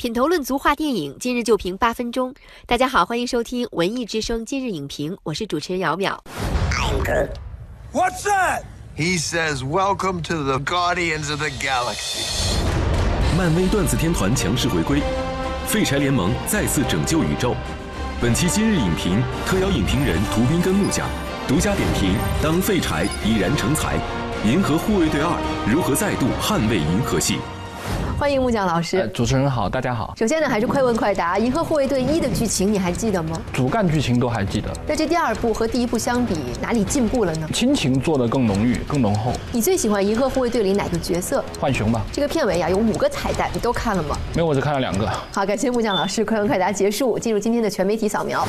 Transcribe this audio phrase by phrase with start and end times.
[0.00, 2.32] 品头论足话电影，今日就评八分钟。
[2.64, 6.18] 大家好，欢迎收听文艺之声今日影评，我是主持人姚淼。
[7.92, 8.62] What's that?
[8.96, 12.56] He says, Welcome to the Guardians of the Galaxy.
[13.36, 15.02] 漫威段子天团强势回归，
[15.66, 17.54] 废柴联盟再次拯救宇宙。
[18.22, 21.06] 本期今日影评特邀影评人涂斌跟木匠
[21.46, 23.98] 独家点评：当废柴已然成才，
[24.46, 25.38] 银河护卫队二
[25.70, 27.36] 如何再度捍卫银河系？
[28.20, 28.98] 欢迎木匠老师。
[28.98, 30.12] 呃主持人好，大家好。
[30.14, 33.40] 首先呢，还是快问快答，《银河护卫队一》的剧情你还记得吗？
[33.50, 37.48] 主干剧情都还记得，那这第二部和第一部相比，哪里进步了呢？
[37.54, 39.32] 亲情做得更浓郁、更浓厚。
[39.50, 41.42] 你最喜欢《银河护卫队》里哪个角色？
[41.58, 44.14] 浣熊吧，这个片尾呀有五个彩蛋，你都看了吗？
[44.34, 45.08] 没有我只看了两个。
[45.32, 48.46] 好，感谢木匠老师，快问快答结束，进入今天的全媒体扫描。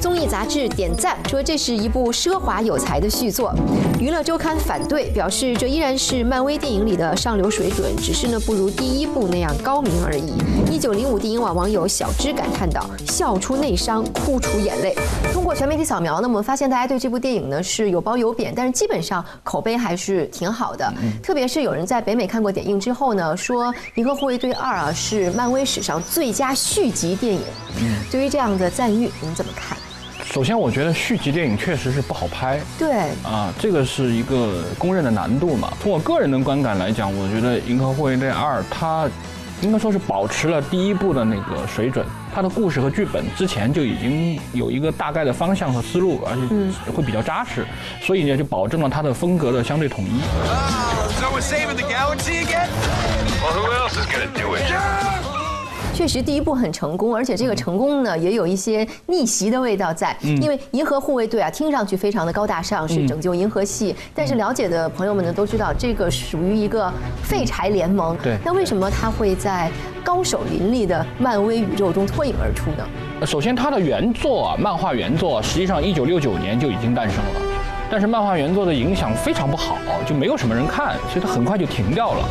[0.00, 3.54] 综艺杂志点赞说这是一部奢华有才的续作，
[4.00, 10.32] 娱乐周刊反对，表示这依然是漫威电影里的上流水准，只是呢不如第一部那样高明而已。
[10.70, 14.96] 一九零五电影网网友小芝感叹道：“笑出内伤，哭出眼泪。”
[15.32, 20.92] 通过全媒体扫描呢，我们发现大家对这部电影呢是有褒有贬，但是基本上口碑还是挺好的。
[21.22, 27.40] 特别是有人在北美看过点映之后呢，说《银河护卫队二》啊是漫威史上最佳续集电影。
[28.10, 29.76] 对于这样的赞誉，您怎么看？
[30.32, 32.58] 首先，我觉得续集电影确实是不好拍。
[32.78, 32.90] 对，
[33.22, 35.70] 啊，这个是一个公认的难度嘛。
[35.82, 39.06] 从我个人的观感来讲，我觉得《银河护卫队二》它
[39.60, 46.40] 应该说是保持了第一部的那个水准，它的故事和剧本之前就已经有一个大概的方向和思路，而且
[46.90, 47.66] 会比较扎实，
[48.00, 50.22] 所以呢就保证了它的风格的相对统一。
[50.48, 51.26] Oh, so
[55.92, 60.16] 确实第一部很成功，而且这个成功呢也有一些逆袭的味道在。
[60.22, 68.16] 因为银河护卫队啊，听上去非常的高大上，是拯救银河系，但是了解的朋友们呢都知道，这个属于一个废柴联盟。
[68.22, 69.70] 对那为什么它会在
[70.02, 72.84] 高手林立的漫威宇宙中脱颖而出呢？
[73.20, 77.40] 呃首先，它的原作啊，漫画原作实际上一九六九年就已经诞生了，
[77.90, 79.76] 但是漫画原作的影响非常不好，
[80.06, 82.28] 就没有什么人看，所以它很快就停掉了。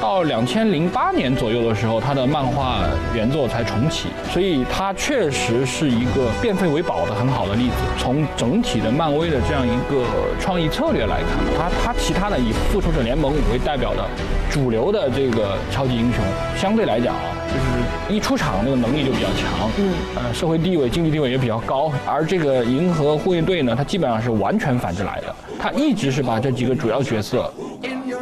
[0.00, 2.84] 到两千零八年左右的时候，他的漫画
[3.14, 7.74] 原作才重启，所以它确实是一个变废为宝的很好的例子。
[7.98, 10.04] 从整体的漫威的这样一个
[10.38, 14.04] 创意策略来看，它它其他的以复仇者联盟为代表的
[14.50, 16.22] 主流的这个超级英雄，
[16.56, 21.90] 相对来讲啊，就是一出场那个能力就比较强，嗯，呃，社会地位、经济地位也比较高。
[22.06, 27.52] 而这个银河护卫队呢，它基本上是完全反着来的，它一直是把这几个主要角色。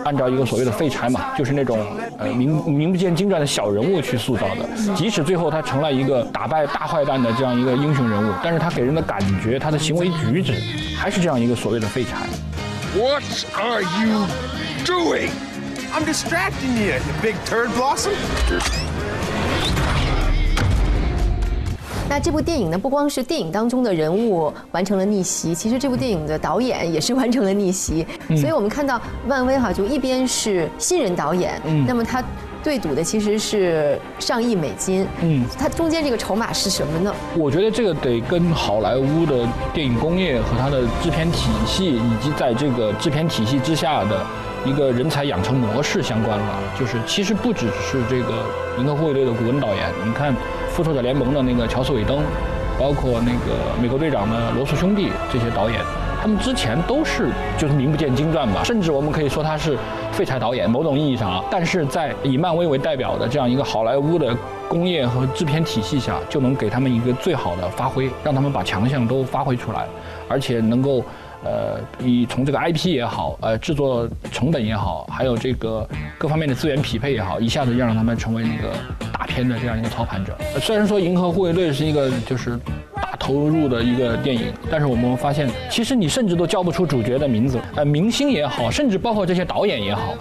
[0.05, 1.79] 按照一个所谓的废柴嘛，就是那种
[2.19, 4.95] 呃名名不见经传的小人物去塑造的。
[4.95, 10.55] 即使最后他成了一个打败大坏蛋的这样一个英雄人物，但是他给人的感觉，他的行为举止
[10.97, 12.27] 还是这样一个所谓的废柴。
[12.95, 13.23] What
[13.55, 14.27] are you
[14.85, 15.31] doing?
[15.95, 18.13] I'm distracting you, you big turd blossom.
[22.13, 28.07] 那这部电影呢，不光是电影当中的人物完成了逆袭，其实这部电影的导演也是完成了逆袭。
[28.37, 32.23] 所以我们看到漫威哈，就一边是新人导演，嗯那么他
[32.63, 37.15] 对赌的其实是上亿美金，嗯，它中间这个筹码是什么呢？
[37.35, 44.21] 我觉得这个得跟好莱坞的电影工业和它的制片体系，以及在这个制片体系之下的
[44.67, 46.59] 一个人才养成模式相关了。
[46.79, 48.45] 就是其实不只是这个
[48.79, 50.31] 《银河护卫队》的古恩导演，你看
[50.73, 52.19] 《复仇者联盟》的那个乔斯韦登，
[52.79, 55.79] 包括那个美国队长的罗素兄弟这些导演，
[56.21, 57.29] 他们之前都是
[57.59, 59.77] 就是名不见经传吧，甚至我们可以说他是
[60.13, 61.45] 废柴导演，某种意义上啊。
[61.51, 64.35] 但是在以漫威为代表的这样一个好莱坞的
[64.67, 69.87] 工业和制片体系下，就能给他们一个最好的发挥，让他们把强项都发挥出来，
[70.29, 71.05] 而且能够。
[71.45, 75.85] 呃，以从这个 IP 也好，呃，制作成本也好，还有这个
[76.17, 78.73] 各方面的资源匹配也好，一下子让他们成为那个
[79.33, 80.37] 片的这样一个操盘者。
[80.61, 82.59] 虽然说《银河护卫队》是一个就是
[82.95, 90.15] 大投入的一个电影，但是我们发现，其实你甚至都叫不出主角的名字，呃，明星也好，甚至包括这些导演也好。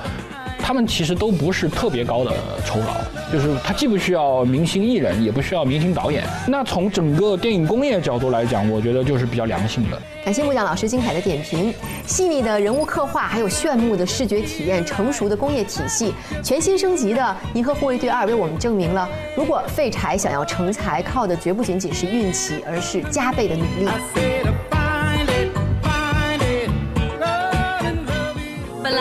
[0.72, 2.32] 他们其实都不是特别高的
[2.66, 2.96] 酬劳，
[3.30, 6.24] 就是他既不需要明星艺人，也不需要明星导演。
[6.48, 10.02] 那从整个电影工业角度来讲，我觉得就是比较良性的。
[10.24, 11.74] 感谢木匠老师精彩的点评，
[12.08, 17.22] 细腻的人物刻画，还有炫目的视觉体验，成熟的工业体系，全新升级的
[17.54, 24.81] 《银河护卫队二》为我们证明了，如果废柴想要成才，靠的绝不仅仅是运气，而是加倍的努力。